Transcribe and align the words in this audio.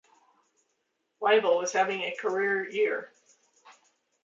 Waibel 1.21 1.59
was 1.59 1.73
having 1.73 2.01
a 2.01 2.15
career 2.15 2.67
year. 2.67 3.11